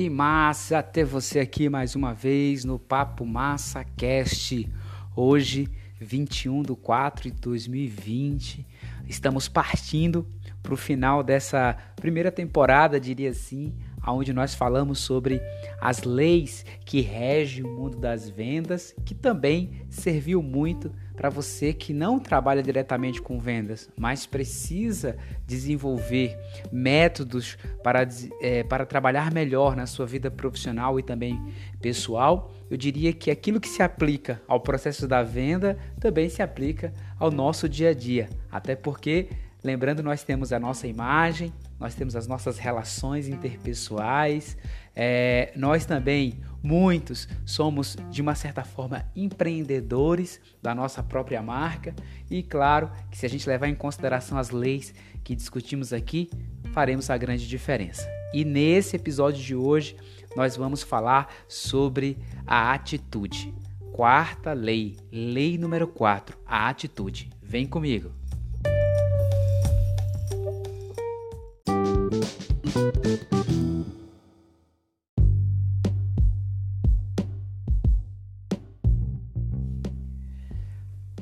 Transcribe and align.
Que 0.00 0.08
massa 0.08 0.82
ter 0.82 1.04
você 1.04 1.40
aqui 1.40 1.68
mais 1.68 1.94
uma 1.94 2.14
vez 2.14 2.64
no 2.64 2.78
Papo 2.78 3.26
Massa 3.26 3.84
Cast. 3.84 4.66
Hoje, 5.14 5.68
21 6.00 6.62
de 6.62 6.74
4 6.74 7.30
de 7.30 7.38
2020, 7.38 8.66
estamos 9.06 9.46
partindo 9.46 10.26
para 10.62 10.72
o 10.72 10.76
final 10.78 11.22
dessa 11.22 11.76
primeira 11.96 12.32
temporada, 12.32 12.98
diria 12.98 13.28
assim, 13.28 13.74
onde 14.06 14.32
nós 14.32 14.54
falamos 14.54 14.98
sobre 14.98 15.40
as 15.80 16.02
leis 16.02 16.64
que 16.84 17.00
regem 17.00 17.64
o 17.64 17.68
mundo 17.68 17.98
das 17.98 18.28
vendas, 18.28 18.94
que 19.04 19.14
também 19.14 19.82
serviu 19.88 20.42
muito 20.42 20.92
para 21.16 21.28
você 21.28 21.74
que 21.74 21.92
não 21.92 22.18
trabalha 22.18 22.62
diretamente 22.62 23.20
com 23.20 23.38
vendas, 23.38 23.90
mas 23.94 24.24
precisa 24.24 25.18
desenvolver 25.46 26.38
métodos 26.72 27.58
para, 27.82 28.08
é, 28.40 28.62
para 28.62 28.86
trabalhar 28.86 29.30
melhor 29.30 29.76
na 29.76 29.86
sua 29.86 30.06
vida 30.06 30.30
profissional 30.30 30.98
e 30.98 31.02
também 31.02 31.38
pessoal. 31.78 32.54
Eu 32.70 32.76
diria 32.78 33.12
que 33.12 33.30
aquilo 33.30 33.60
que 33.60 33.68
se 33.68 33.82
aplica 33.82 34.40
ao 34.48 34.60
processo 34.60 35.06
da 35.06 35.22
venda 35.22 35.76
também 36.00 36.30
se 36.30 36.40
aplica 36.40 36.90
ao 37.18 37.30
nosso 37.30 37.68
dia 37.68 37.90
a 37.90 37.94
dia, 37.94 38.30
até 38.50 38.74
porque 38.74 39.28
Lembrando, 39.62 40.02
nós 40.02 40.22
temos 40.22 40.52
a 40.52 40.58
nossa 40.58 40.86
imagem, 40.86 41.52
nós 41.80 41.94
temos 41.94 42.14
as 42.14 42.26
nossas 42.26 42.58
relações 42.58 43.26
interpessoais, 43.26 44.56
é, 44.94 45.50
nós 45.56 45.86
também, 45.86 46.38
muitos, 46.62 47.26
somos 47.46 47.96
de 48.10 48.20
uma 48.20 48.34
certa 48.34 48.62
forma 48.62 49.06
empreendedores 49.16 50.38
da 50.62 50.74
nossa 50.74 51.02
própria 51.02 51.42
marca 51.42 51.94
e, 52.30 52.42
claro, 52.42 52.90
que 53.10 53.16
se 53.16 53.24
a 53.24 53.28
gente 53.28 53.48
levar 53.48 53.66
em 53.66 53.74
consideração 53.74 54.36
as 54.36 54.50
leis 54.50 54.92
que 55.24 55.34
discutimos 55.34 55.92
aqui, 55.92 56.28
faremos 56.72 57.08
a 57.08 57.16
grande 57.16 57.48
diferença. 57.48 58.06
E 58.34 58.44
nesse 58.44 58.94
episódio 58.96 59.42
de 59.42 59.56
hoje, 59.56 59.96
nós 60.36 60.56
vamos 60.56 60.82
falar 60.82 61.32
sobre 61.48 62.18
a 62.46 62.72
atitude. 62.72 63.54
Quarta 63.92 64.52
lei, 64.52 64.96
lei 65.10 65.58
número 65.58 65.88
4, 65.88 66.38
a 66.46 66.68
atitude. 66.68 67.30
Vem 67.42 67.66
comigo. 67.66 68.19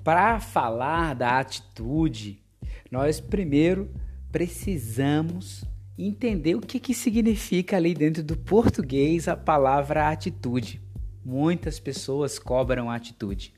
Para 0.08 0.40
falar 0.40 1.14
da 1.14 1.38
atitude, 1.38 2.42
nós 2.90 3.20
primeiro 3.20 3.90
precisamos 4.32 5.66
entender 5.98 6.54
o 6.54 6.62
que, 6.62 6.80
que 6.80 6.94
significa 6.94 7.76
ali 7.76 7.92
dentro 7.92 8.22
do 8.22 8.34
português 8.34 9.28
a 9.28 9.36
palavra 9.36 10.08
atitude. 10.08 10.80
Muitas 11.22 11.78
pessoas 11.78 12.38
cobram 12.38 12.90
atitude. 12.90 13.52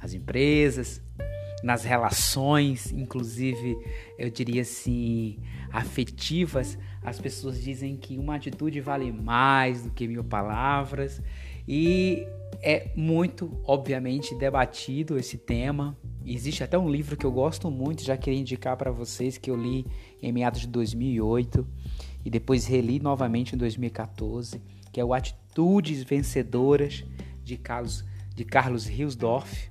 As 0.00 0.14
empresas, 0.14 1.02
nas 1.64 1.82
relações, 1.82 2.92
inclusive, 2.92 3.76
eu 4.16 4.30
diria 4.30 4.62
assim, 4.62 5.40
afetivas, 5.72 6.78
as 7.02 7.20
pessoas 7.20 7.60
dizem 7.60 7.96
que 7.96 8.16
uma 8.16 8.36
atitude 8.36 8.80
vale 8.80 9.10
mais 9.10 9.82
do 9.82 9.90
que 9.90 10.06
mil 10.06 10.22
palavras. 10.22 11.20
E 11.66 12.24
é 12.60 12.90
muito, 12.94 13.60
obviamente, 13.64 14.34
debatido 14.34 15.18
esse 15.18 15.36
tema. 15.38 15.96
Existe 16.24 16.64
até 16.64 16.78
um 16.78 16.90
livro 16.90 17.16
que 17.16 17.24
eu 17.24 17.32
gosto 17.32 17.70
muito, 17.70 18.04
já 18.04 18.16
queria 18.16 18.40
indicar 18.40 18.76
para 18.76 18.90
vocês, 18.90 19.38
que 19.38 19.50
eu 19.50 19.56
li 19.56 19.86
em 20.20 20.32
meados 20.32 20.60
de 20.60 20.68
2008 20.68 21.66
e 22.24 22.30
depois 22.30 22.66
reli 22.66 23.00
novamente 23.00 23.54
em 23.54 23.58
2014, 23.58 24.60
que 24.92 25.00
é 25.00 25.04
o 25.04 25.14
Atitudes 25.14 26.02
Vencedoras 26.02 27.04
de 27.42 27.56
Carlos 27.56 28.04
de 28.34 28.44
Carlos 28.44 28.86
Riosdorf 28.86 29.68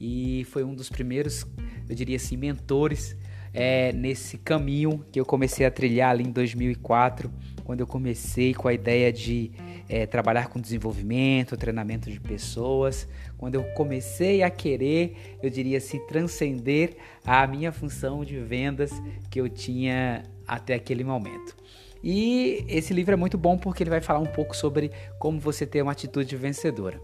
e 0.00 0.44
foi 0.50 0.64
um 0.64 0.74
dos 0.74 0.88
primeiros, 0.88 1.46
eu 1.88 1.94
diria 1.94 2.16
assim, 2.16 2.36
mentores 2.36 3.16
é, 3.52 3.92
nesse 3.92 4.38
caminho 4.38 5.04
que 5.10 5.18
eu 5.18 5.24
comecei 5.24 5.66
a 5.66 5.70
trilhar 5.70 6.10
ali 6.10 6.24
em 6.24 6.30
2004, 6.30 7.30
quando 7.64 7.80
eu 7.80 7.86
comecei 7.86 8.54
com 8.54 8.68
a 8.68 8.72
ideia 8.72 9.12
de 9.12 9.50
é, 9.88 10.06
trabalhar 10.06 10.48
com 10.48 10.60
desenvolvimento, 10.60 11.56
treinamento 11.56 12.10
de 12.10 12.20
pessoas, 12.20 13.08
quando 13.36 13.54
eu 13.56 13.64
comecei 13.74 14.42
a 14.42 14.50
querer, 14.50 15.38
eu 15.42 15.50
diria 15.50 15.78
assim, 15.78 15.98
transcender 16.06 16.96
a 17.24 17.46
minha 17.46 17.72
função 17.72 18.24
de 18.24 18.38
vendas 18.38 18.90
que 19.30 19.40
eu 19.40 19.48
tinha 19.48 20.24
até 20.46 20.74
aquele 20.74 21.04
momento. 21.04 21.56
E 22.02 22.64
esse 22.68 22.94
livro 22.94 23.12
é 23.12 23.16
muito 23.16 23.36
bom 23.36 23.58
porque 23.58 23.82
ele 23.82 23.90
vai 23.90 24.00
falar 24.00 24.20
um 24.20 24.26
pouco 24.26 24.56
sobre 24.56 24.90
como 25.18 25.38
você 25.38 25.66
ter 25.66 25.82
uma 25.82 25.92
atitude 25.92 26.34
vencedora 26.34 27.00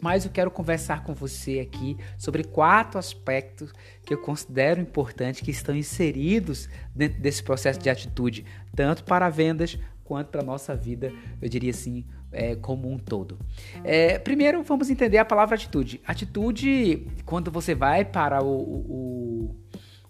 mas 0.00 0.24
eu 0.24 0.30
quero 0.30 0.50
conversar 0.50 1.02
com 1.02 1.14
você 1.14 1.60
aqui 1.60 1.96
sobre 2.18 2.44
quatro 2.44 2.98
aspectos 2.98 3.72
que 4.04 4.14
eu 4.14 4.18
considero 4.18 4.80
importantes 4.80 5.40
que 5.40 5.50
estão 5.50 5.74
inseridos 5.74 6.68
dentro 6.94 7.20
desse 7.20 7.42
processo 7.42 7.78
de 7.78 7.88
atitude, 7.88 8.44
tanto 8.74 9.04
para 9.04 9.28
vendas 9.28 9.78
quanto 10.04 10.28
para 10.28 10.40
a 10.40 10.44
nossa 10.44 10.74
vida, 10.74 11.12
eu 11.42 11.48
diria 11.48 11.70
assim, 11.70 12.04
é, 12.30 12.54
como 12.54 12.90
um 12.90 12.98
todo. 12.98 13.38
É, 13.82 14.18
primeiro, 14.18 14.62
vamos 14.62 14.88
entender 14.88 15.18
a 15.18 15.24
palavra 15.24 15.56
atitude. 15.56 16.00
Atitude, 16.06 17.06
quando 17.24 17.50
você 17.50 17.74
vai 17.74 18.04
para 18.04 18.42
o, 18.42 18.48
o, 18.48 19.56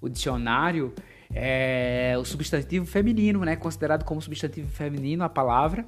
o 0.01 0.09
dicionário, 0.09 0.93
é 1.35 2.15
o 2.19 2.25
substantivo 2.25 2.87
feminino, 2.87 3.41
né? 3.45 3.57
Considerado 3.57 4.05
como 4.05 4.21
substantivo 4.21 4.69
feminino 4.69 5.25
a 5.25 5.29
palavra, 5.29 5.87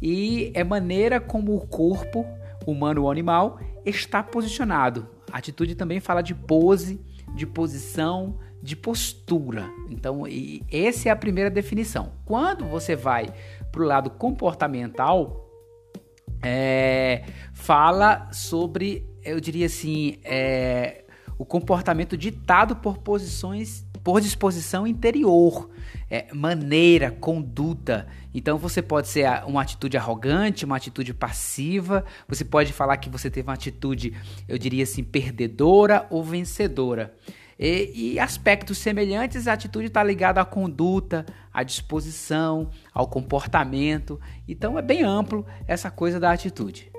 e 0.00 0.50
é 0.54 0.64
maneira 0.64 1.20
como 1.20 1.54
o 1.54 1.66
corpo 1.66 2.26
humano 2.66 3.02
ou 3.02 3.10
animal 3.10 3.58
está 3.84 4.22
posicionado. 4.22 5.08
A 5.32 5.38
atitude 5.38 5.74
também 5.74 6.00
fala 6.00 6.22
de 6.22 6.34
pose, 6.34 7.00
de 7.34 7.46
posição, 7.46 8.38
de 8.62 8.76
postura. 8.76 9.70
Então, 9.88 10.24
essa 10.70 11.08
é 11.08 11.12
a 11.12 11.16
primeira 11.16 11.50
definição. 11.50 12.12
Quando 12.24 12.66
você 12.66 12.94
vai 12.94 13.26
para 13.72 13.82
o 13.82 13.86
lado 13.86 14.10
comportamental, 14.10 15.48
é, 16.42 17.24
fala 17.54 18.28
sobre, 18.32 19.06
eu 19.22 19.40
diria 19.40 19.66
assim, 19.66 20.18
é, 20.24 21.04
o 21.38 21.44
comportamento 21.44 22.16
ditado 22.16 22.76
por 22.76 22.98
posições 22.98 23.86
por 24.02 24.20
disposição 24.20 24.86
interior, 24.86 25.70
é, 26.10 26.32
maneira, 26.32 27.10
conduta. 27.10 28.06
Então 28.34 28.58
você 28.58 28.80
pode 28.80 29.08
ser 29.08 29.26
uma 29.46 29.62
atitude 29.62 29.96
arrogante, 29.96 30.64
uma 30.64 30.76
atitude 30.76 31.12
passiva, 31.12 32.04
você 32.28 32.44
pode 32.44 32.72
falar 32.72 32.96
que 32.96 33.10
você 33.10 33.30
teve 33.30 33.48
uma 33.48 33.54
atitude, 33.54 34.14
eu 34.48 34.58
diria 34.58 34.84
assim, 34.84 35.02
perdedora 35.02 36.06
ou 36.10 36.22
vencedora. 36.24 37.14
E, 37.58 38.14
e 38.14 38.18
aspectos 38.18 38.78
semelhantes, 38.78 39.46
a 39.46 39.52
atitude 39.52 39.88
está 39.88 40.02
ligada 40.02 40.40
à 40.40 40.46
conduta, 40.46 41.26
à 41.52 41.62
disposição, 41.62 42.70
ao 42.94 43.06
comportamento. 43.06 44.18
Então 44.48 44.78
é 44.78 44.82
bem 44.82 45.02
amplo 45.02 45.44
essa 45.66 45.90
coisa 45.90 46.18
da 46.18 46.32
atitude. 46.32 46.89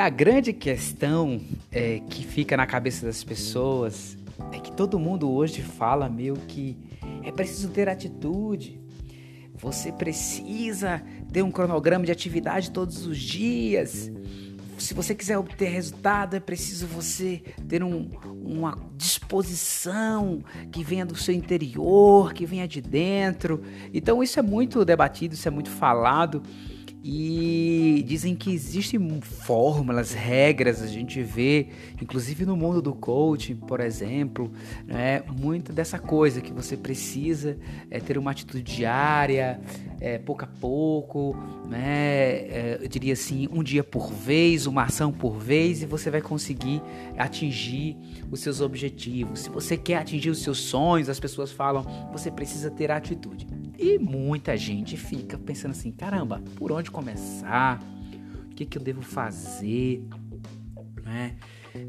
A 0.00 0.08
grande 0.08 0.52
questão 0.52 1.40
é, 1.70 2.00
que 2.08 2.24
fica 2.24 2.56
na 2.56 2.66
cabeça 2.66 3.04
das 3.04 3.22
pessoas 3.22 4.16
é 4.50 4.58
que 4.58 4.72
todo 4.72 4.98
mundo 4.98 5.30
hoje 5.30 5.60
fala 5.60 6.08
meio 6.08 6.34
que 6.48 6.76
é 7.22 7.30
preciso 7.30 7.68
ter 7.68 7.86
atitude. 7.88 8.80
Você 9.56 9.92
precisa 9.92 11.02
ter 11.30 11.42
um 11.42 11.50
cronograma 11.50 12.06
de 12.06 12.10
atividade 12.10 12.70
todos 12.70 13.06
os 13.06 13.18
dias. 13.18 14.10
Se 14.78 14.94
você 14.94 15.14
quiser 15.14 15.36
obter 15.36 15.68
resultado, 15.68 16.34
é 16.34 16.40
preciso 16.40 16.86
você 16.86 17.42
ter 17.68 17.84
um, 17.84 18.08
uma 18.42 18.78
disposição 18.96 20.42
que 20.72 20.82
venha 20.82 21.04
do 21.04 21.14
seu 21.14 21.34
interior, 21.34 22.32
que 22.32 22.46
venha 22.46 22.66
de 22.66 22.80
dentro. 22.80 23.62
Então, 23.92 24.22
isso 24.22 24.38
é 24.38 24.42
muito 24.42 24.82
debatido, 24.82 25.34
isso 25.34 25.46
é 25.46 25.50
muito 25.50 25.68
falado. 25.68 26.42
E 27.02 28.04
dizem 28.06 28.36
que 28.36 28.52
existem 28.52 29.00
fórmulas, 29.22 30.12
regras, 30.12 30.82
a 30.82 30.86
gente 30.86 31.22
vê, 31.22 31.68
inclusive 32.00 32.44
no 32.44 32.54
mundo 32.54 32.82
do 32.82 32.94
coaching, 32.94 33.56
por 33.56 33.80
exemplo, 33.80 34.52
né, 34.86 35.22
muito 35.40 35.72
dessa 35.72 35.98
coisa 35.98 36.42
que 36.42 36.52
você 36.52 36.76
precisa 36.76 37.56
é, 37.90 37.98
ter 38.00 38.18
uma 38.18 38.30
atitude 38.32 38.62
diária, 38.62 39.58
é, 39.98 40.18
pouco 40.18 40.44
a 40.44 40.46
pouco, 40.46 41.34
né, 41.66 42.32
é, 42.32 42.78
eu 42.82 42.88
diria 42.88 43.14
assim, 43.14 43.48
um 43.50 43.62
dia 43.62 43.82
por 43.82 44.12
vez, 44.12 44.66
uma 44.66 44.82
ação 44.82 45.10
por 45.10 45.38
vez, 45.38 45.82
e 45.82 45.86
você 45.86 46.10
vai 46.10 46.20
conseguir 46.20 46.82
atingir 47.16 47.96
os 48.30 48.40
seus 48.40 48.60
objetivos. 48.60 49.40
Se 49.40 49.48
você 49.48 49.74
quer 49.74 49.96
atingir 49.96 50.28
os 50.28 50.42
seus 50.42 50.58
sonhos, 50.58 51.08
as 51.08 51.18
pessoas 51.18 51.50
falam, 51.50 51.82
você 52.12 52.30
precisa 52.30 52.70
ter 52.70 52.90
atitude. 52.90 53.46
E 53.82 53.98
muita 53.98 54.58
gente 54.58 54.94
fica 54.94 55.38
pensando 55.38 55.70
assim: 55.70 55.90
caramba, 55.90 56.42
por 56.56 56.70
onde 56.70 56.89
começar? 56.90 57.80
O 58.50 58.54
que, 58.54 58.66
que 58.66 58.76
eu 58.78 58.82
devo 58.82 59.02
fazer? 59.02 60.02
Né? 61.04 61.36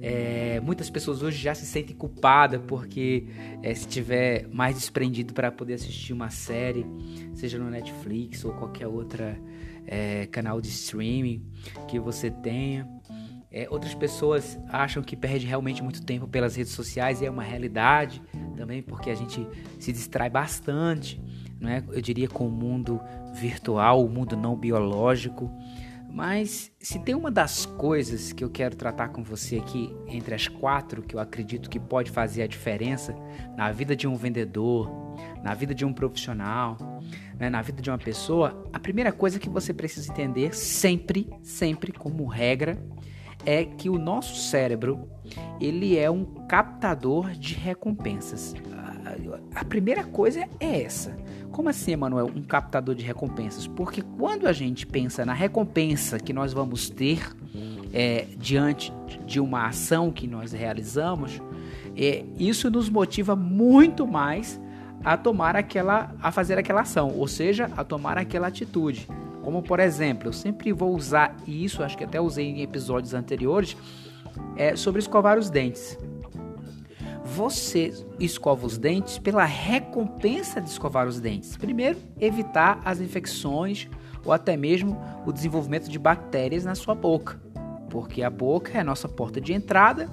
É, 0.01 0.59
muitas 0.61 0.89
pessoas 0.89 1.23
hoje 1.23 1.41
já 1.41 1.55
se 1.55 1.65
sentem 1.65 1.95
culpadas 1.95 2.61
porque 2.67 3.25
é, 3.63 3.73
se 3.73 3.87
tiver 3.87 4.47
mais 4.47 4.75
desprendido 4.75 5.33
para 5.33 5.51
poder 5.51 5.73
assistir 5.73 6.13
uma 6.13 6.29
série, 6.29 6.85
seja 7.33 7.57
no 7.57 7.69
Netflix 7.69 8.45
ou 8.45 8.53
qualquer 8.53 8.87
outra 8.87 9.37
é, 9.85 10.27
canal 10.27 10.61
de 10.61 10.69
streaming 10.69 11.43
que 11.87 11.99
você 11.99 12.29
tenha. 12.29 12.87
É, 13.51 13.67
outras 13.69 13.93
pessoas 13.93 14.57
acham 14.69 15.03
que 15.03 15.15
perde 15.17 15.45
realmente 15.45 15.83
muito 15.83 16.01
tempo 16.03 16.25
pelas 16.25 16.55
redes 16.55 16.71
sociais 16.71 17.21
e 17.21 17.25
é 17.25 17.29
uma 17.29 17.43
realidade 17.43 18.21
também 18.55 18.81
porque 18.81 19.09
a 19.09 19.15
gente 19.15 19.45
se 19.77 19.91
distrai 19.91 20.29
bastante, 20.29 21.21
né? 21.59 21.83
eu 21.91 22.01
diria, 22.01 22.29
com 22.29 22.47
o 22.47 22.51
mundo 22.51 23.01
virtual, 23.33 24.03
o 24.03 24.09
mundo 24.09 24.35
não 24.35 24.55
biológico. 24.55 25.51
Mas 26.13 26.71
se 26.77 26.99
tem 26.99 27.15
uma 27.15 27.31
das 27.31 27.65
coisas 27.65 28.33
que 28.33 28.43
eu 28.43 28.49
quero 28.49 28.75
tratar 28.75 29.09
com 29.09 29.23
você 29.23 29.57
aqui, 29.57 29.95
entre 30.07 30.35
as 30.35 30.47
quatro, 30.47 31.01
que 31.01 31.15
eu 31.15 31.19
acredito 31.19 31.69
que 31.69 31.79
pode 31.79 32.11
fazer 32.11 32.43
a 32.43 32.47
diferença 32.47 33.15
na 33.55 33.71
vida 33.71 33.95
de 33.95 34.07
um 34.07 34.15
vendedor, 34.15 34.91
na 35.41 35.53
vida 35.53 35.73
de 35.73 35.85
um 35.85 35.93
profissional, 35.93 36.77
né, 37.39 37.49
na 37.49 37.61
vida 37.61 37.81
de 37.81 37.89
uma 37.89 37.97
pessoa, 37.97 38.69
a 38.73 38.79
primeira 38.79 39.11
coisa 39.11 39.39
que 39.39 39.49
você 39.49 39.73
precisa 39.73 40.11
entender 40.11 40.53
sempre, 40.53 41.29
sempre 41.41 41.93
como 41.93 42.25
regra, 42.25 42.77
é 43.45 43.63
que 43.63 43.89
o 43.89 43.97
nosso 43.97 44.35
cérebro 44.35 45.07
ele 45.59 45.97
é 45.97 46.11
um 46.11 46.25
captador 46.47 47.31
de 47.31 47.53
recompensas. 47.53 48.53
A 49.55 49.65
primeira 49.65 50.03
coisa 50.03 50.47
é 50.59 50.81
essa. 50.83 51.15
Como 51.51 51.69
assim, 51.69 51.91
Emanuel, 51.91 52.31
um 52.35 52.41
captador 52.41 52.95
de 52.95 53.03
recompensas? 53.03 53.67
Porque 53.67 54.01
quando 54.01 54.47
a 54.47 54.53
gente 54.53 54.87
pensa 54.87 55.25
na 55.25 55.33
recompensa 55.33 56.19
que 56.19 56.31
nós 56.31 56.53
vamos 56.53 56.89
ter 56.89 57.29
é, 57.93 58.25
diante 58.37 58.93
de 59.25 59.39
uma 59.39 59.67
ação 59.67 60.11
que 60.11 60.27
nós 60.27 60.53
realizamos, 60.53 61.41
é, 61.95 62.23
isso 62.39 62.69
nos 62.69 62.89
motiva 62.89 63.35
muito 63.35 64.07
mais 64.07 64.59
a 65.03 65.17
tomar 65.17 65.55
aquela, 65.55 66.13
a 66.21 66.31
fazer 66.31 66.57
aquela 66.57 66.81
ação, 66.81 67.13
ou 67.17 67.27
seja, 67.27 67.69
a 67.75 67.83
tomar 67.83 68.17
aquela 68.17 68.47
atitude. 68.47 69.07
Como 69.41 69.61
por 69.61 69.79
exemplo, 69.79 70.29
eu 70.29 70.33
sempre 70.33 70.71
vou 70.71 70.95
usar 70.95 71.35
isso, 71.47 71.83
acho 71.83 71.97
que 71.97 72.03
até 72.03 72.21
usei 72.21 72.45
em 72.45 72.61
episódios 72.61 73.13
anteriores, 73.13 73.75
é 74.55 74.75
sobre 74.75 74.99
escovar 74.99 75.37
os 75.37 75.49
dentes. 75.49 75.97
Você 77.33 77.93
escova 78.19 78.67
os 78.67 78.77
dentes 78.77 79.17
pela 79.17 79.45
recompensa 79.45 80.59
de 80.59 80.69
escovar 80.69 81.07
os 81.07 81.21
dentes. 81.21 81.55
Primeiro, 81.55 81.97
evitar 82.19 82.81
as 82.83 82.99
infecções 82.99 83.87
ou 84.25 84.33
até 84.33 84.57
mesmo 84.57 85.01
o 85.25 85.31
desenvolvimento 85.31 85.89
de 85.89 85.97
bactérias 85.97 86.65
na 86.65 86.75
sua 86.75 86.93
boca, 86.93 87.39
porque 87.89 88.21
a 88.21 88.29
boca 88.29 88.77
é 88.77 88.81
a 88.81 88.83
nossa 88.83 89.07
porta 89.07 89.39
de 89.39 89.53
entrada 89.53 90.09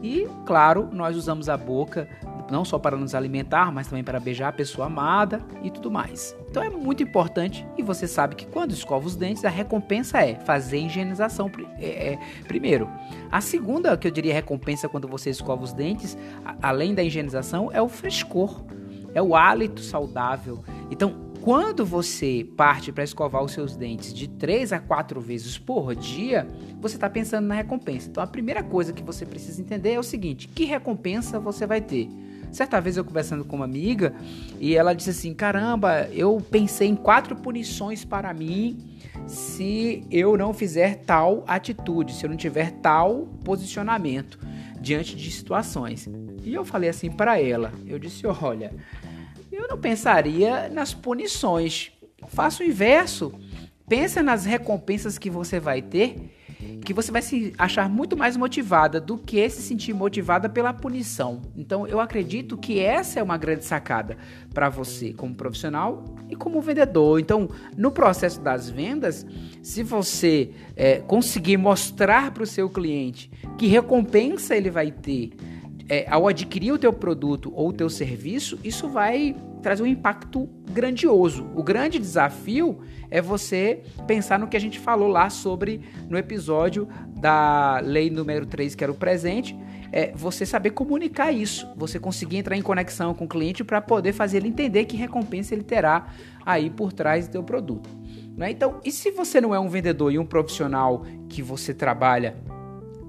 e, 0.00 0.28
claro, 0.46 0.88
nós 0.92 1.16
usamos 1.16 1.48
a 1.48 1.56
boca 1.56 2.08
não 2.50 2.64
só 2.64 2.78
para 2.78 2.96
nos 2.96 3.14
alimentar, 3.14 3.72
mas 3.72 3.88
também 3.88 4.04
para 4.04 4.18
beijar 4.18 4.48
a 4.48 4.52
pessoa 4.52 4.86
amada 4.86 5.40
e 5.62 5.70
tudo 5.70 5.90
mais. 5.90 6.36
Então 6.50 6.62
é 6.62 6.70
muito 6.70 7.02
importante 7.02 7.66
e 7.78 7.82
você 7.82 8.06
sabe 8.06 8.34
que 8.34 8.46
quando 8.46 8.72
escova 8.72 9.06
os 9.06 9.16
dentes, 9.16 9.44
a 9.44 9.48
recompensa 9.48 10.18
é 10.18 10.34
fazer 10.34 10.78
a 10.78 10.80
higienização 10.80 11.50
é, 11.78 12.12
é, 12.12 12.18
primeiro. 12.46 12.88
A 13.30 13.40
segunda, 13.40 13.96
que 13.96 14.06
eu 14.06 14.10
diria 14.10 14.34
recompensa 14.34 14.88
quando 14.88 15.06
você 15.06 15.30
escova 15.30 15.62
os 15.62 15.72
dentes, 15.72 16.16
a, 16.44 16.56
além 16.68 16.94
da 16.94 17.02
higienização, 17.02 17.70
é 17.72 17.80
o 17.80 17.88
frescor, 17.88 18.64
é 19.14 19.22
o 19.22 19.34
hálito 19.34 19.80
saudável. 19.80 20.64
Então, 20.90 21.30
quando 21.40 21.86
você 21.86 22.46
parte 22.56 22.92
para 22.92 23.02
escovar 23.02 23.42
os 23.42 23.52
seus 23.52 23.74
dentes 23.74 24.12
de 24.12 24.28
3 24.28 24.74
a 24.74 24.78
4 24.78 25.20
vezes 25.20 25.56
por 25.56 25.94
dia, 25.94 26.46
você 26.80 26.96
está 26.96 27.08
pensando 27.08 27.46
na 27.46 27.54
recompensa. 27.54 28.10
Então 28.10 28.22
a 28.22 28.26
primeira 28.26 28.62
coisa 28.62 28.92
que 28.92 29.02
você 29.02 29.24
precisa 29.24 29.60
entender 29.60 29.92
é 29.92 29.98
o 29.98 30.02
seguinte: 30.02 30.48
que 30.48 30.64
recompensa 30.64 31.40
você 31.40 31.66
vai 31.66 31.80
ter? 31.80 32.10
Certa 32.52 32.80
vez 32.80 32.96
eu 32.96 33.04
conversando 33.04 33.44
com 33.44 33.56
uma 33.56 33.64
amiga 33.64 34.14
e 34.58 34.74
ela 34.74 34.94
disse 34.94 35.10
assim: 35.10 35.32
caramba, 35.34 36.08
eu 36.12 36.40
pensei 36.50 36.88
em 36.88 36.96
quatro 36.96 37.36
punições 37.36 38.04
para 38.04 38.32
mim 38.34 38.98
se 39.26 40.04
eu 40.10 40.36
não 40.36 40.52
fizer 40.52 40.96
tal 41.06 41.44
atitude, 41.46 42.14
se 42.14 42.24
eu 42.24 42.30
não 42.30 42.36
tiver 42.36 42.72
tal 42.82 43.28
posicionamento 43.44 44.38
diante 44.80 45.14
de 45.14 45.30
situações. 45.30 46.08
E 46.42 46.52
eu 46.54 46.64
falei 46.64 46.88
assim 46.90 47.10
para 47.10 47.40
ela: 47.40 47.72
eu 47.86 47.98
disse, 47.98 48.26
olha, 48.26 48.74
eu 49.52 49.68
não 49.68 49.78
pensaria 49.78 50.68
nas 50.68 50.92
punições, 50.92 51.92
faça 52.28 52.62
o 52.62 52.66
inverso, 52.66 53.32
pensa 53.88 54.22
nas 54.22 54.44
recompensas 54.44 55.18
que 55.18 55.30
você 55.30 55.60
vai 55.60 55.82
ter 55.82 56.36
que 56.84 56.92
você 56.92 57.12
vai 57.12 57.22
se 57.22 57.52
achar 57.58 57.88
muito 57.88 58.16
mais 58.16 58.36
motivada 58.36 59.00
do 59.00 59.18
que 59.18 59.48
se 59.48 59.62
sentir 59.62 59.92
motivada 59.92 60.48
pela 60.48 60.72
punição. 60.72 61.42
Então, 61.56 61.86
eu 61.86 62.00
acredito 62.00 62.56
que 62.56 62.80
essa 62.80 63.20
é 63.20 63.22
uma 63.22 63.36
grande 63.36 63.64
sacada 63.64 64.16
para 64.52 64.68
você 64.68 65.12
como 65.12 65.34
profissional 65.34 66.04
e 66.28 66.36
como 66.36 66.60
vendedor. 66.60 67.20
Então, 67.20 67.48
no 67.76 67.90
processo 67.90 68.40
das 68.40 68.68
vendas, 68.68 69.26
se 69.62 69.82
você 69.82 70.50
é, 70.76 71.00
conseguir 71.00 71.56
mostrar 71.56 72.30
para 72.32 72.42
o 72.42 72.46
seu 72.46 72.68
cliente 72.68 73.30
que 73.58 73.66
recompensa 73.66 74.56
ele 74.56 74.70
vai 74.70 74.90
ter 74.90 75.32
é, 75.90 76.06
ao 76.08 76.28
adquirir 76.28 76.72
o 76.72 76.78
teu 76.78 76.92
produto 76.92 77.52
ou 77.52 77.70
o 77.70 77.72
teu 77.72 77.90
serviço, 77.90 78.56
isso 78.62 78.88
vai 78.88 79.34
trazer 79.60 79.82
um 79.82 79.86
impacto 79.86 80.48
grandioso. 80.70 81.50
O 81.52 81.64
grande 81.64 81.98
desafio 81.98 82.78
é 83.10 83.20
você 83.20 83.82
pensar 84.06 84.38
no 84.38 84.46
que 84.46 84.56
a 84.56 84.60
gente 84.60 84.78
falou 84.78 85.08
lá 85.08 85.28
sobre 85.28 85.80
no 86.08 86.16
episódio 86.16 86.88
da 87.18 87.80
lei 87.80 88.08
número 88.08 88.46
3, 88.46 88.76
que 88.76 88.84
era 88.84 88.92
o 88.92 88.94
presente, 88.94 89.58
é 89.90 90.12
você 90.14 90.46
saber 90.46 90.70
comunicar 90.70 91.32
isso, 91.32 91.68
você 91.76 91.98
conseguir 91.98 92.36
entrar 92.36 92.56
em 92.56 92.62
conexão 92.62 93.12
com 93.12 93.24
o 93.24 93.28
cliente 93.28 93.64
para 93.64 93.80
poder 93.80 94.12
fazer 94.12 94.36
ele 94.36 94.48
entender 94.48 94.84
que 94.84 94.96
recompensa 94.96 95.52
ele 95.52 95.64
terá 95.64 96.06
aí 96.46 96.70
por 96.70 96.92
trás 96.92 97.26
do 97.26 97.32
teu 97.32 97.42
produto. 97.42 97.90
Né? 98.36 98.52
Então, 98.52 98.80
e 98.84 98.92
se 98.92 99.10
você 99.10 99.40
não 99.40 99.52
é 99.52 99.58
um 99.58 99.68
vendedor 99.68 100.12
e 100.12 100.18
um 100.20 100.24
profissional 100.24 101.04
que 101.28 101.42
você 101.42 101.74
trabalha 101.74 102.36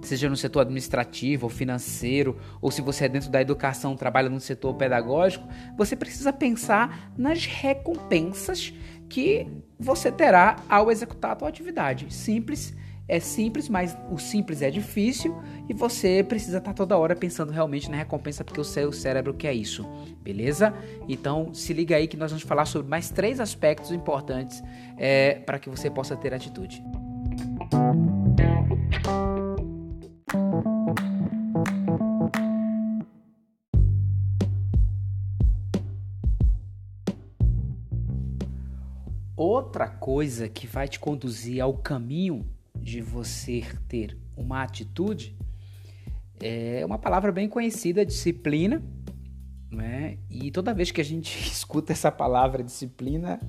seja 0.08 0.30
no 0.30 0.36
setor 0.36 0.62
administrativo 0.62 1.46
ou 1.46 1.50
financeiro, 1.50 2.38
ou 2.62 2.72
se 2.72 2.82
você 2.82 3.06
é 3.06 3.10
dentro 3.10 3.30
da 3.30 3.42
educação, 3.42 3.96
trabalha 3.96 4.30
no 4.30 4.40
setor 4.40 4.74
pedagógico, 4.76 5.48
você 5.78 5.96
precisa 5.96 6.34
pensar 6.34 7.12
nas 7.18 7.46
recompensas 7.46 8.74
que 9.10 9.48
você 9.80 10.12
terá 10.12 10.58
ao 10.70 10.90
executar 10.90 11.36
a 11.36 11.40
sua 11.40 11.50
atividade. 11.50 12.14
Simples, 12.14 12.74
é 13.12 13.20
simples, 13.20 13.68
mas 13.68 13.98
o 14.10 14.18
simples 14.18 14.62
é 14.62 14.72
difícil 14.72 15.38
e 15.68 15.74
você 15.74 16.24
precisa 16.24 16.60
estar 16.60 16.74
toda 16.74 16.98
hora 16.98 17.14
pensando 17.14 17.52
realmente 17.52 17.92
na 17.92 17.98
recompensa 17.98 18.42
porque 18.42 18.62
o 18.62 18.64
seu 18.64 18.92
cérebro 18.94 19.34
quer 19.34 19.54
isso, 19.54 19.86
beleza? 20.22 20.74
Então 21.10 21.54
se 21.54 21.74
liga 21.74 21.98
aí 21.98 22.08
que 22.08 22.16
nós 22.16 22.32
vamos 22.32 22.46
falar 22.46 22.64
sobre 22.64 22.88
mais 22.90 23.10
três 23.10 23.42
aspectos 23.42 23.92
importantes 23.92 24.64
é, 24.98 25.34
para 25.46 25.60
que 25.60 25.70
você 25.70 25.90
possa 25.90 26.16
ter 26.16 26.34
atitude. 26.34 26.82
Outra 39.82 39.98
coisa 39.98 40.48
que 40.48 40.68
vai 40.68 40.88
te 40.88 41.00
conduzir 41.00 41.60
ao 41.60 41.74
caminho 41.74 42.46
de 42.76 43.02
você 43.02 43.64
ter 43.90 44.16
uma 44.38 44.62
atitude 44.62 45.36
é 46.40 46.86
uma 46.86 47.00
palavra 47.00 47.32
bem 47.32 47.50
conhecida, 47.50 48.06
disciplina, 48.06 48.80
né? 49.72 50.20
E 50.30 50.52
toda 50.52 50.72
vez 50.72 50.92
que 50.92 51.02
a 51.02 51.04
gente 51.04 51.36
escuta 51.52 51.94
essa 51.94 52.12
palavra 52.12 52.64
disciplina 52.64 53.40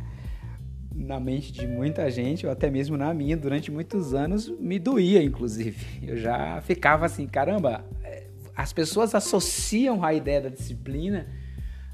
na 0.95 1.21
mente 1.21 1.53
de 1.53 1.67
muita 1.67 2.11
gente, 2.11 2.47
ou 2.47 2.53
até 2.53 2.71
mesmo 2.71 2.97
na 2.97 3.13
minha, 3.13 3.37
durante 3.37 3.71
muitos 3.71 4.15
anos, 4.15 4.49
me 4.59 4.79
doía, 4.79 5.23
inclusive. 5.23 5.85
Eu 6.03 6.17
já 6.17 6.63
ficava 6.63 7.05
assim, 7.05 7.27
caramba, 7.27 7.85
é, 8.03 8.29
as 8.57 8.73
pessoas 8.73 9.15
associam 9.15 10.03
a 10.03 10.15
ideia 10.15 10.41
da 10.41 10.49
disciplina 10.49 11.27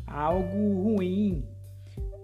a 0.07 0.21
algo 0.21 0.81
ruim, 0.81 1.45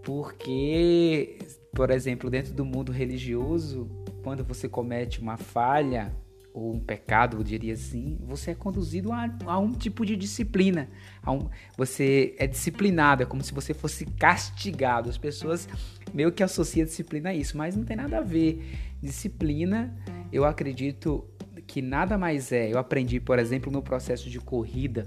porque 0.05 1.39
por 1.75 1.91
exemplo, 1.91 2.31
dentro 2.31 2.55
do 2.55 2.65
mundo 2.65 2.93
religioso, 2.93 3.91
quando 4.23 4.45
você 4.45 4.69
comete 4.69 5.21
uma 5.21 5.37
falha 5.37 6.15
ou 6.55 6.73
um 6.73 6.79
pecado, 6.79 7.37
eu 7.37 7.43
diria 7.43 7.75
assim, 7.75 8.17
você 8.23 8.53
é 8.53 8.55
conduzido 8.55 9.13
a, 9.13 9.29
a 9.45 9.59
um 9.59 9.73
tipo 9.73 10.07
de 10.07 10.15
disciplina. 10.15 10.89
Um, 11.27 11.49
você 11.77 12.37
é 12.39 12.47
disciplinado, 12.47 13.25
é 13.25 13.27
como 13.27 13.43
se 13.43 13.53
você 13.53 13.75
fosse 13.75 14.07
castigado. 14.07 15.11
As 15.11 15.19
pessoas 15.19 15.69
meio 16.15 16.31
que 16.31 16.45
associam 16.45 16.87
disciplina 16.87 17.31
a 17.31 17.35
isso, 17.35 17.59
mas 17.59 17.75
não 17.75 17.85
tem 17.85 17.97
nada 17.97 18.19
a 18.19 18.23
ver. 18.23 18.65
Disciplina, 19.03 19.95
eu 20.33 20.45
acredito 20.45 21.29
que 21.67 21.83
nada 21.83 22.17
mais 22.17 22.53
é. 22.53 22.73
Eu 22.73 22.79
aprendi, 22.79 23.19
por 23.19 23.41
exemplo, 23.41 23.73
no 23.73 23.83
processo 23.83 24.31
de 24.31 24.39
corrida. 24.39 25.05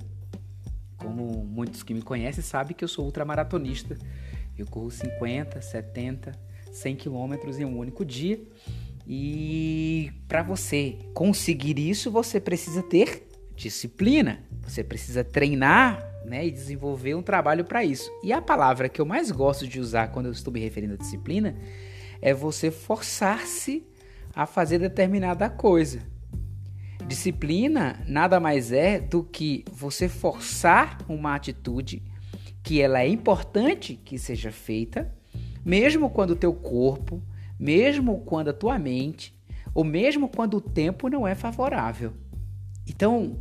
Como 0.97 1.45
muitos 1.45 1.81
que 1.81 1.93
me 1.93 2.01
conhecem 2.01 2.43
sabem 2.43 2.75
que 2.75 2.83
eu 2.83 2.87
sou 2.87 3.05
ultramaratonista 3.05 3.95
Eu 4.57 4.65
corro 4.65 4.89
50, 4.89 5.61
70, 5.61 6.31
100 6.71 6.95
quilômetros 6.95 7.59
em 7.59 7.65
um 7.65 7.77
único 7.77 8.03
dia. 8.05 8.39
E 9.07 10.11
para 10.27 10.43
você 10.43 10.97
conseguir 11.13 11.79
isso, 11.79 12.11
você 12.11 12.39
precisa 12.39 12.83
ter 12.83 13.27
disciplina. 13.55 14.43
Você 14.63 14.83
precisa 14.83 15.23
treinar 15.23 16.05
né, 16.25 16.45
e 16.45 16.51
desenvolver 16.51 17.15
um 17.15 17.21
trabalho 17.21 17.63
para 17.63 17.83
isso. 17.83 18.11
E 18.23 18.33
a 18.33 18.41
palavra 18.41 18.89
que 18.89 18.99
eu 18.99 19.05
mais 19.05 19.31
gosto 19.31 19.67
de 19.67 19.79
usar 19.79 20.09
quando 20.09 20.25
eu 20.25 20.31
estou 20.31 20.53
me 20.53 20.59
referindo 20.59 20.95
à 20.95 20.97
disciplina 20.97 21.55
é 22.21 22.33
você 22.33 22.69
forçar-se 22.69 23.85
a 24.35 24.45
fazer 24.45 24.79
determinada 24.79 25.49
coisa. 25.49 26.01
Disciplina 27.07 28.03
nada 28.05 28.39
mais 28.39 28.71
é 28.71 28.99
do 28.99 29.23
que 29.23 29.63
você 29.71 30.09
forçar 30.09 30.97
uma 31.07 31.33
atitude 31.33 32.03
que 32.61 32.81
ela 32.81 33.01
é 33.01 33.07
importante 33.07 33.95
que 34.03 34.19
seja 34.19 34.51
feita, 34.51 35.09
mesmo 35.67 36.09
quando 36.09 36.31
o 36.31 36.35
teu 36.37 36.53
corpo, 36.53 37.21
mesmo 37.59 38.21
quando 38.21 38.47
a 38.47 38.53
tua 38.53 38.79
mente, 38.79 39.37
ou 39.75 39.83
mesmo 39.83 40.29
quando 40.29 40.55
o 40.55 40.61
tempo 40.61 41.09
não 41.09 41.27
é 41.27 41.35
favorável. 41.35 42.13
Então, 42.87 43.35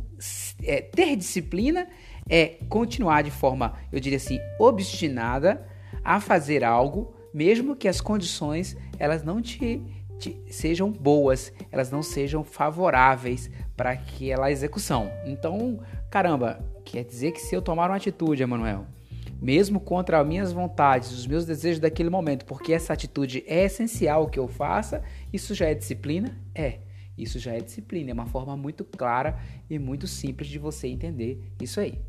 é, 0.61 0.81
ter 0.81 1.15
disciplina 1.15 1.87
é 2.29 2.57
continuar 2.67 3.21
de 3.21 3.31
forma, 3.31 3.75
eu 3.93 3.99
diria 4.01 4.17
assim, 4.17 4.39
obstinada 4.59 5.65
a 6.03 6.19
fazer 6.19 6.65
algo, 6.65 7.15
mesmo 7.33 7.77
que 7.77 7.87
as 7.87 8.01
condições 8.01 8.75
elas 8.99 9.23
não 9.23 9.41
te, 9.41 9.81
te 10.19 10.37
sejam 10.49 10.91
boas, 10.91 11.53
elas 11.71 11.89
não 11.89 12.03
sejam 12.03 12.43
favoráveis 12.43 13.49
para 13.77 13.91
aquela 13.91 14.51
execução. 14.51 15.09
Então, 15.25 15.79
caramba, 16.09 16.59
quer 16.83 17.05
dizer 17.05 17.31
que 17.31 17.39
se 17.39 17.55
eu 17.55 17.61
tomar 17.61 17.89
uma 17.89 17.95
atitude, 17.95 18.43
Emanuel, 18.43 18.85
mesmo 19.41 19.79
contra 19.79 20.19
as 20.19 20.27
minhas 20.27 20.51
vontades, 20.51 21.11
os 21.11 21.27
meus 21.27 21.45
desejos 21.45 21.79
daquele 21.79 22.09
momento, 22.09 22.45
porque 22.45 22.73
essa 22.73 22.93
atitude 22.93 23.43
é 23.47 23.65
essencial 23.65 24.27
que 24.27 24.39
eu 24.39 24.47
faça, 24.47 25.03
isso 25.31 25.53
já 25.53 25.67
é 25.67 25.73
disciplina? 25.73 26.37
É. 26.53 26.79
Isso 27.17 27.39
já 27.39 27.53
é 27.53 27.59
disciplina, 27.59 28.11
é 28.11 28.13
uma 28.13 28.27
forma 28.27 28.55
muito 28.55 28.85
clara 28.85 29.39
e 29.69 29.79
muito 29.79 30.05
simples 30.05 30.47
de 30.47 30.59
você 30.59 30.87
entender 30.87 31.51
isso 31.59 31.79
aí. 31.79 31.99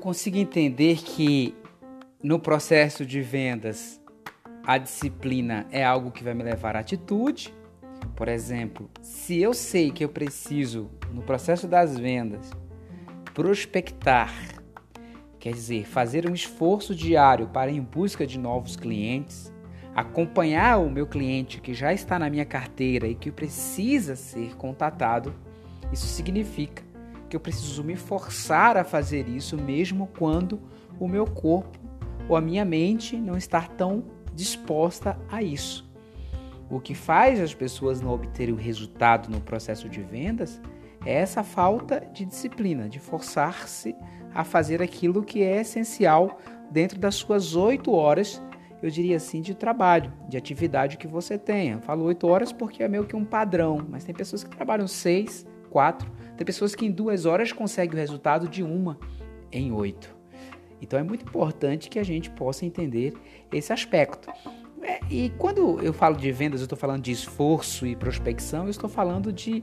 Consigo 0.00 0.38
entender 0.38 0.96
que 0.96 1.54
no 2.22 2.40
processo 2.40 3.06
de 3.06 3.20
vendas 3.20 4.00
a 4.66 4.78
disciplina 4.78 5.66
é 5.70 5.84
algo 5.84 6.10
que 6.10 6.24
vai 6.24 6.34
me 6.34 6.42
levar 6.42 6.74
à 6.74 6.80
atitude. 6.80 7.54
Por 8.16 8.28
exemplo, 8.28 8.90
se 9.02 9.40
eu 9.40 9.54
sei 9.54 9.90
que 9.90 10.04
eu 10.04 10.08
preciso, 10.08 10.90
no 11.12 11.22
processo 11.22 11.68
das 11.68 11.98
vendas, 11.98 12.50
prospectar, 13.34 14.32
quer 15.38 15.52
dizer, 15.52 15.86
fazer 15.86 16.28
um 16.28 16.34
esforço 16.34 16.94
diário 16.94 17.48
para 17.48 17.70
ir 17.70 17.76
em 17.76 17.82
busca 17.82 18.26
de 18.26 18.38
novos 18.38 18.76
clientes, 18.76 19.52
acompanhar 19.94 20.78
o 20.78 20.90
meu 20.90 21.06
cliente 21.06 21.60
que 21.60 21.74
já 21.74 21.92
está 21.92 22.18
na 22.18 22.30
minha 22.30 22.44
carteira 22.44 23.06
e 23.06 23.14
que 23.14 23.30
precisa 23.30 24.16
ser 24.16 24.56
contatado, 24.56 25.34
isso 25.92 26.06
significa 26.06 26.89
que 27.30 27.36
eu 27.36 27.40
preciso 27.40 27.82
me 27.84 27.96
forçar 27.96 28.76
a 28.76 28.84
fazer 28.84 29.28
isso 29.28 29.56
mesmo 29.56 30.08
quando 30.18 30.60
o 30.98 31.08
meu 31.08 31.24
corpo 31.24 31.78
ou 32.28 32.36
a 32.36 32.40
minha 32.40 32.64
mente 32.64 33.16
não 33.16 33.36
está 33.36 33.62
tão 33.62 34.04
disposta 34.34 35.18
a 35.30 35.42
isso. 35.42 35.88
O 36.68 36.80
que 36.80 36.94
faz 36.94 37.40
as 37.40 37.54
pessoas 37.54 38.00
não 38.00 38.10
obterem 38.10 38.54
o 38.54 38.58
resultado 38.58 39.30
no 39.30 39.40
processo 39.40 39.88
de 39.88 40.00
vendas 40.02 40.60
é 41.04 41.14
essa 41.14 41.42
falta 41.42 42.00
de 42.12 42.24
disciplina, 42.24 42.88
de 42.88 42.98
forçar-se 42.98 43.96
a 44.34 44.44
fazer 44.44 44.82
aquilo 44.82 45.22
que 45.22 45.42
é 45.42 45.60
essencial 45.60 46.38
dentro 46.70 46.98
das 46.98 47.16
suas 47.16 47.56
oito 47.56 47.92
horas, 47.92 48.40
eu 48.82 48.88
diria 48.90 49.16
assim, 49.16 49.40
de 49.40 49.54
trabalho, 49.54 50.12
de 50.28 50.36
atividade 50.36 50.96
que 50.96 51.06
você 51.06 51.36
tenha. 51.36 51.74
Eu 51.74 51.80
falo 51.80 52.04
oito 52.04 52.26
horas 52.26 52.52
porque 52.52 52.82
é 52.82 52.88
meio 52.88 53.04
que 53.04 53.16
um 53.16 53.24
padrão, 53.24 53.84
mas 53.88 54.04
tem 54.04 54.14
pessoas 54.14 54.44
que 54.44 54.50
trabalham 54.50 54.86
seis, 54.86 55.46
quatro, 55.70 56.10
tem 56.40 56.44
pessoas 56.46 56.74
que 56.74 56.86
em 56.86 56.90
duas 56.90 57.26
horas 57.26 57.52
conseguem 57.52 57.94
o 57.94 57.98
resultado 57.98 58.48
de 58.48 58.62
uma 58.62 58.98
em 59.52 59.70
oito. 59.72 60.16
Então 60.80 60.98
é 60.98 61.02
muito 61.02 61.22
importante 61.22 61.90
que 61.90 61.98
a 61.98 62.02
gente 62.02 62.30
possa 62.30 62.64
entender 62.64 63.12
esse 63.52 63.74
aspecto. 63.74 64.30
É, 64.80 65.00
e 65.10 65.28
quando 65.36 65.78
eu 65.82 65.92
falo 65.92 66.16
de 66.16 66.32
vendas, 66.32 66.62
eu 66.62 66.64
estou 66.64 66.78
falando 66.78 67.02
de 67.02 67.12
esforço 67.12 67.86
e 67.86 67.94
prospecção, 67.94 68.64
eu 68.64 68.70
estou 68.70 68.88
falando 68.88 69.30
de, 69.30 69.62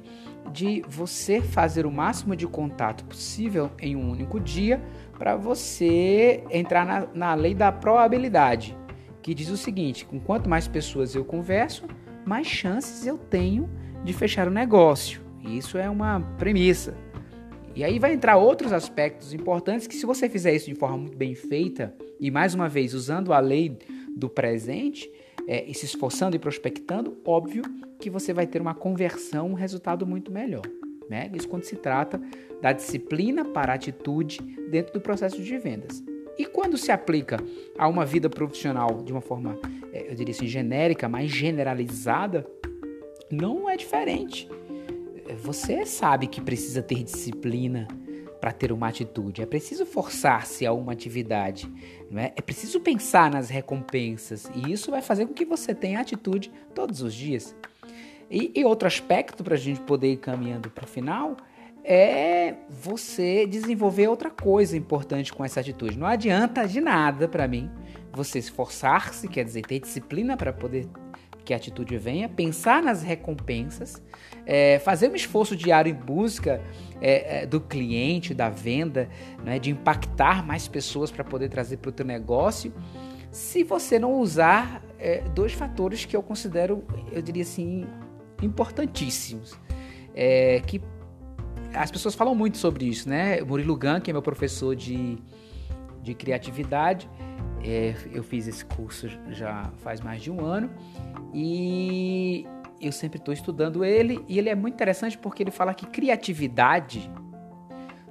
de 0.53 0.83
você 0.87 1.41
fazer 1.41 1.87
o 1.87 1.91
máximo 1.91 2.35
de 2.35 2.45
contato 2.45 3.03
possível 3.05 3.71
em 3.81 3.95
um 3.95 4.11
único 4.11 4.39
dia 4.39 4.79
para 5.17 5.35
você 5.35 6.43
entrar 6.51 6.85
na, 6.85 7.07
na 7.11 7.33
lei 7.33 7.55
da 7.55 7.71
probabilidade, 7.71 8.77
que 9.23 9.33
diz 9.33 9.49
o 9.49 9.57
seguinte: 9.57 10.05
com 10.05 10.19
quanto 10.19 10.47
mais 10.47 10.67
pessoas 10.67 11.15
eu 11.15 11.25
converso, 11.25 11.85
mais 12.23 12.45
chances 12.45 13.07
eu 13.07 13.17
tenho 13.17 13.67
de 14.03 14.13
fechar 14.13 14.47
o 14.47 14.51
negócio. 14.51 15.25
E 15.43 15.57
isso 15.57 15.77
é 15.77 15.89
uma 15.89 16.19
premissa. 16.37 16.95
E 17.75 17.83
aí 17.83 17.99
vai 17.99 18.13
entrar 18.13 18.37
outros 18.37 18.73
aspectos 18.73 19.33
importantes 19.33 19.85
que 19.85 19.95
se 19.95 20.05
você 20.05 20.27
fizer 20.27 20.53
isso 20.53 20.65
de 20.65 20.73
forma 20.73 20.97
muito 20.97 21.15
bem 21.15 21.35
feita 21.35 21.93
e 22.19 22.31
mais 22.31 22.55
uma 22.55 22.67
vez 22.67 22.93
usando 22.95 23.31
a 23.31 23.39
lei 23.39 23.77
do 24.15 24.27
presente 24.27 25.07
é, 25.47 25.63
e 25.63 25.75
se 25.75 25.85
esforçando 25.85 26.35
e 26.35 26.39
prospectando, 26.39 27.15
óbvio 27.23 27.61
que 27.99 28.09
você 28.09 28.33
vai 28.33 28.47
ter 28.47 28.59
uma 28.61 28.73
conversão, 28.73 29.51
um 29.51 29.53
resultado 29.53 30.07
muito 30.07 30.31
melhor. 30.31 30.63
Né? 31.07 31.29
Isso 31.35 31.47
quando 31.47 31.65
se 31.65 31.75
trata 31.75 32.19
da 32.61 32.73
disciplina 32.73 33.45
para 33.45 33.75
atitude 33.75 34.41
dentro 34.71 34.93
do 34.93 34.99
processo 34.99 35.39
de 35.39 35.57
vendas. 35.59 36.03
E 36.35 36.45
quando 36.45 36.77
se 36.77 36.91
aplica 36.91 37.37
a 37.77 37.87
uma 37.87 38.05
vida 38.05 38.27
profissional 38.27 39.03
de 39.03 39.11
uma 39.11 39.21
forma, 39.21 39.57
é, 39.93 40.09
eu 40.09 40.15
diria 40.15 40.33
assim, 40.33 40.47
genérica, 40.47 41.07
mais 41.07 41.29
generalizada, 41.29 42.43
não 43.31 43.69
é 43.69 43.77
diferente 43.77 44.49
você 45.35 45.85
sabe 45.85 46.27
que 46.27 46.41
precisa 46.41 46.81
ter 46.81 47.03
disciplina 47.03 47.87
para 48.39 48.51
ter 48.51 48.71
uma 48.71 48.87
atitude. 48.87 49.41
É 49.41 49.45
preciso 49.45 49.85
forçar-se 49.85 50.65
a 50.65 50.71
uma 50.71 50.91
atividade. 50.91 51.69
Não 52.09 52.21
é? 52.21 52.33
é 52.35 52.41
preciso 52.41 52.79
pensar 52.79 53.31
nas 53.31 53.49
recompensas. 53.49 54.49
E 54.55 54.71
isso 54.71 54.91
vai 54.91 55.01
fazer 55.01 55.25
com 55.25 55.33
que 55.33 55.45
você 55.45 55.73
tenha 55.73 55.99
atitude 55.99 56.51
todos 56.73 57.01
os 57.01 57.13
dias. 57.13 57.55
E, 58.29 58.51
e 58.55 58.65
outro 58.65 58.87
aspecto 58.87 59.43
para 59.43 59.55
a 59.55 59.57
gente 59.57 59.79
poder 59.81 60.13
ir 60.13 60.17
caminhando 60.17 60.69
para 60.69 60.85
o 60.85 60.87
final 60.87 61.37
é 61.83 62.55
você 62.69 63.47
desenvolver 63.47 64.09
outra 64.09 64.29
coisa 64.29 64.75
importante 64.75 65.33
com 65.33 65.43
essa 65.43 65.61
atitude. 65.61 65.97
Não 65.97 66.05
adianta 66.05 66.67
de 66.67 66.81
nada 66.81 67.27
para 67.27 67.47
mim 67.47 67.71
você 68.11 68.39
esforçar-se, 68.39 69.27
quer 69.27 69.45
dizer, 69.45 69.61
ter 69.61 69.79
disciplina 69.79 70.35
para 70.35 70.51
poder 70.51 70.87
que 71.45 71.53
a 71.53 71.57
atitude 71.57 71.97
venha, 71.97 72.27
pensar 72.27 72.83
nas 72.83 73.01
recompensas, 73.01 74.03
é, 74.47 74.79
fazer 74.79 75.11
um 75.11 75.15
esforço 75.15 75.57
diário 75.57 75.91
em 75.91 75.93
busca 75.93 76.61
é, 77.01 77.41
é, 77.41 77.45
do 77.45 77.59
cliente, 77.59 78.33
da 78.33 78.49
venda, 78.49 79.09
né, 79.43 79.59
de 79.59 79.69
impactar 79.69 80.43
mais 80.43 80.69
pessoas 80.69 81.11
para 81.11 81.23
poder 81.23 81.49
trazer 81.49 81.77
para 81.77 81.89
o 81.89 81.91
teu 81.91 82.05
negócio, 82.05 82.73
se 83.29 83.61
você 83.65 83.99
não 83.99 84.13
usar 84.13 84.81
é, 84.97 85.19
dois 85.35 85.51
fatores 85.51 86.05
que 86.05 86.15
eu 86.15 86.23
considero, 86.23 86.83
eu 87.11 87.21
diria 87.21 87.43
assim, 87.43 87.85
importantíssimos, 88.41 89.59
é, 90.15 90.61
que 90.65 90.81
as 91.73 91.91
pessoas 91.91 92.15
falam 92.15 92.33
muito 92.33 92.57
sobre 92.57 92.85
isso, 92.85 93.09
né? 93.09 93.41
Murilo 93.41 93.77
Gun, 93.77 93.99
que 94.01 94.09
é 94.09 94.13
meu 94.13 94.21
professor 94.21 94.73
de, 94.75 95.17
de 96.01 96.13
criatividade, 96.15 97.07
é, 97.63 97.93
eu 98.13 98.23
fiz 98.23 98.47
esse 98.47 98.63
curso 98.63 99.09
já 99.29 99.69
faz 99.79 99.99
mais 99.99 100.21
de 100.21 100.31
um 100.31 100.43
ano 100.43 100.69
e 101.33 102.45
eu 102.79 102.91
sempre 102.91 103.17
estou 103.17 103.33
estudando 103.33 103.83
ele 103.83 104.23
e 104.27 104.37
ele 104.37 104.49
é 104.49 104.55
muito 104.55 104.75
interessante 104.75 105.17
porque 105.17 105.43
ele 105.43 105.51
fala 105.51 105.73
que 105.73 105.85
criatividade 105.85 107.11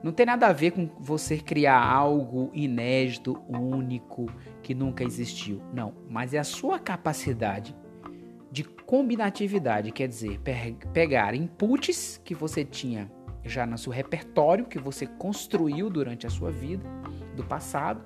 não 0.03 0.13
tem 0.13 0.27
nada 0.27 0.47
a 0.47 0.53
ver 0.53 0.71
com 0.71 0.89
você 1.01 1.37
criar 1.39 1.83
algo 1.83 2.51
inédito, 2.55 3.43
único, 3.49 4.27
que 4.63 4.75
nunca 4.75 5.03
existiu. 5.03 5.61
Não, 5.73 5.95
mas 6.09 6.33
é 6.33 6.39
a 6.39 6.45
sua 6.45 6.79
capacidade 6.79 7.75
de 8.51 8.63
combinatividade, 8.63 9.91
quer 9.91 10.07
dizer, 10.07 10.41
pegar 10.93 11.35
inputs 11.35 12.21
que 12.25 12.35
você 12.35 12.65
tinha 12.65 13.11
já 13.45 13.67
no 13.67 13.77
seu 13.77 13.93
repertório, 13.93 14.67
que 14.67 14.79
você 14.79 15.07
construiu 15.07 15.91
durante 15.91 16.27
a 16.27 16.31
sua 16.31 16.51
vida, 16.51 16.85
do 17.35 17.45
passado, 17.45 18.05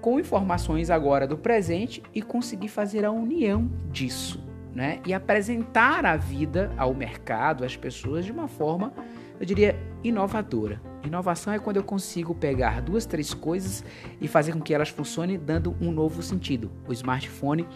com 0.00 0.20
informações 0.20 0.90
agora 0.90 1.26
do 1.26 1.38
presente 1.38 2.02
e 2.14 2.20
conseguir 2.20 2.68
fazer 2.68 3.04
a 3.04 3.10
união 3.10 3.70
disso, 3.90 4.44
né? 4.74 5.00
E 5.06 5.12
apresentar 5.12 6.04
a 6.04 6.16
vida 6.16 6.72
ao 6.76 6.94
mercado, 6.94 7.64
às 7.64 7.76
pessoas 7.76 8.24
de 8.24 8.32
uma 8.32 8.48
forma, 8.48 8.92
eu 9.38 9.46
diria, 9.46 9.76
inovadora. 10.04 10.80
Inovação 11.04 11.52
é 11.52 11.58
quando 11.58 11.76
eu 11.76 11.84
consigo 11.84 12.34
pegar 12.34 12.80
duas, 12.80 13.04
três 13.04 13.34
coisas 13.34 13.84
e 14.20 14.28
fazer 14.28 14.52
com 14.52 14.60
que 14.60 14.72
elas 14.72 14.88
funcionem 14.88 15.38
dando 15.38 15.76
um 15.80 15.90
novo 15.90 16.22
sentido. 16.22 16.70
O 16.88 16.92
smartphone 16.92 17.66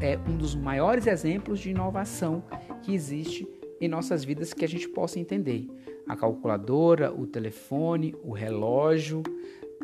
é 0.00 0.18
um 0.28 0.36
dos 0.36 0.54
maiores 0.54 1.06
exemplos 1.06 1.60
de 1.60 1.70
inovação 1.70 2.42
que 2.82 2.92
existe 2.92 3.48
em 3.80 3.88
nossas 3.88 4.24
vidas 4.24 4.52
que 4.52 4.64
a 4.64 4.68
gente 4.68 4.88
possa 4.88 5.18
entender. 5.18 5.68
A 6.06 6.16
calculadora, 6.16 7.12
o 7.12 7.26
telefone, 7.26 8.14
o 8.22 8.32
relógio, 8.32 9.22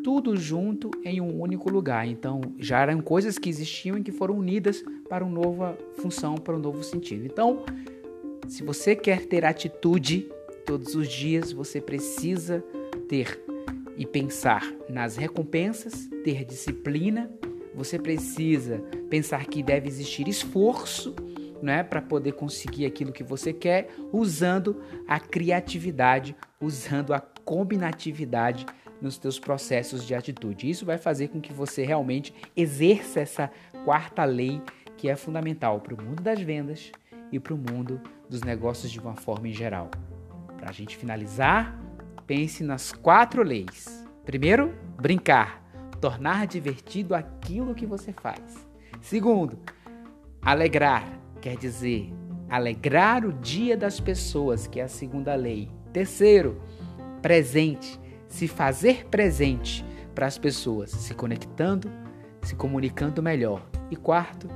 tudo 0.03 0.35
junto 0.35 0.89
em 1.03 1.21
um 1.21 1.39
único 1.39 1.69
lugar. 1.69 2.07
Então, 2.07 2.41
já 2.57 2.79
eram 2.79 3.01
coisas 3.01 3.37
que 3.37 3.49
existiam 3.49 3.97
e 3.97 4.03
que 4.03 4.11
foram 4.11 4.37
unidas 4.37 4.83
para 5.09 5.23
uma 5.23 5.33
nova 5.33 5.77
função, 5.97 6.35
para 6.35 6.55
um 6.55 6.59
novo 6.59 6.83
sentido. 6.83 7.25
Então, 7.25 7.63
se 8.47 8.63
você 8.63 8.95
quer 8.95 9.25
ter 9.25 9.45
atitude 9.45 10.29
todos 10.65 10.95
os 10.95 11.07
dias, 11.07 11.51
você 11.51 11.79
precisa 11.79 12.63
ter 13.07 13.39
e 13.97 14.05
pensar 14.05 14.73
nas 14.89 15.15
recompensas, 15.15 16.09
ter 16.23 16.43
disciplina, 16.45 17.29
você 17.75 17.99
precisa 17.99 18.79
pensar 19.09 19.45
que 19.45 19.61
deve 19.61 19.87
existir 19.87 20.27
esforço 20.27 21.15
né, 21.61 21.83
para 21.83 22.01
poder 22.01 22.33
conseguir 22.33 22.85
aquilo 22.85 23.11
que 23.11 23.23
você 23.23 23.53
quer, 23.53 23.89
usando 24.11 24.81
a 25.07 25.19
criatividade, 25.19 26.35
usando 26.59 27.13
a 27.13 27.19
combinatividade 27.19 28.65
nos 29.01 29.17
teus 29.17 29.39
processos 29.39 30.05
de 30.05 30.13
atitude. 30.13 30.69
Isso 30.69 30.85
vai 30.85 30.97
fazer 30.97 31.29
com 31.29 31.41
que 31.41 31.51
você 31.51 31.83
realmente 31.83 32.33
exerça 32.55 33.19
essa 33.19 33.51
quarta 33.83 34.23
lei 34.23 34.61
que 34.97 35.09
é 35.09 35.15
fundamental 35.15 35.79
para 35.79 35.95
o 35.95 36.01
mundo 36.01 36.21
das 36.21 36.39
vendas 36.39 36.91
e 37.31 37.39
para 37.39 37.53
o 37.53 37.57
mundo 37.57 37.99
dos 38.29 38.41
negócios 38.41 38.91
de 38.91 38.99
uma 38.99 39.15
forma 39.15 39.47
em 39.47 39.53
geral. 39.53 39.89
Para 40.57 40.69
a 40.69 40.73
gente 40.73 40.95
finalizar, 40.95 41.79
pense 42.27 42.63
nas 42.63 42.91
quatro 42.91 43.41
leis. 43.41 44.05
Primeiro, 44.23 44.75
brincar, 45.01 45.63
tornar 45.99 46.45
divertido 46.45 47.15
aquilo 47.15 47.73
que 47.73 47.85
você 47.85 48.13
faz. 48.13 48.67
Segundo, 49.01 49.57
alegrar, 50.41 51.07
quer 51.41 51.57
dizer 51.57 52.13
alegrar 52.51 53.25
o 53.25 53.31
dia 53.31 53.77
das 53.77 54.01
pessoas, 54.01 54.67
que 54.67 54.81
é 54.81 54.83
a 54.83 54.87
segunda 54.89 55.33
lei. 55.35 55.71
Terceiro, 55.93 56.61
presente, 57.21 57.97
se 58.31 58.47
fazer 58.47 59.05
presente 59.07 59.85
para 60.15 60.25
as 60.25 60.37
pessoas, 60.37 60.89
se 60.89 61.13
conectando, 61.13 61.91
se 62.41 62.55
comunicando 62.55 63.21
melhor. 63.21 63.69
E 63.91 63.95
quarto, 63.95 64.47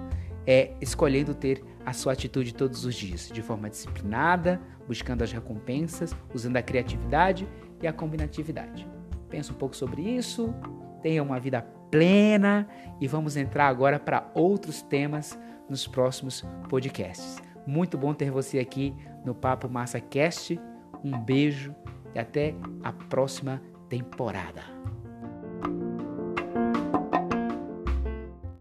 é 0.48 0.72
escolhendo 0.80 1.36
ter 1.36 1.62
a 1.86 1.92
sua 1.92 2.14
atitude 2.14 2.54
todos 2.54 2.86
os 2.86 2.96
dias, 2.96 3.30
de 3.32 3.42
forma 3.42 3.70
disciplinada, 3.70 4.62
buscando 4.88 5.24
as 5.24 5.32
recompensas, 5.32 6.16
usando 6.34 6.56
a 6.56 6.62
criatividade 6.62 7.48
e 7.82 7.86
a 7.86 7.92
combinatividade. 7.92 8.88
Pensa 9.30 9.52
um 9.52 9.56
pouco 9.56 9.76
sobre 9.76 10.02
isso, 10.02 10.56
tenha 11.02 11.22
uma 11.22 11.40
vida 11.40 11.62
plena 11.92 12.68
e 13.02 13.08
vamos 13.08 13.36
entrar 13.36 13.68
agora 13.68 14.00
para 14.00 14.32
outros 14.34 14.82
temas 14.82 15.38
nos 15.70 15.86
próximos 15.86 16.46
podcasts. 16.70 17.38
Muito 17.68 17.98
bom 17.98 18.14
ter 18.14 18.32
você 18.32 18.58
aqui 18.58 18.96
no 19.26 19.36
Papo 19.36 19.68
Massa 19.68 20.00
Cast. 20.00 20.60
Um 21.04 21.20
beijo 21.20 21.76
e 22.16 22.20
até 22.20 22.56
a 22.82 22.92
próxima 22.92 23.62
temporada. 23.90 24.64